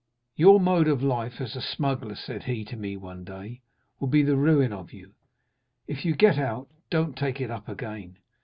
[0.35, 3.61] "'Your mode of life as a smuggler,' said he to me one day,
[3.99, 5.11] 'will be the ruin of you;
[5.85, 8.17] if you get out, don't take it up again.